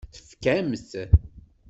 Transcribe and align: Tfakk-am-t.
Tfakk-am-t. 0.15 0.91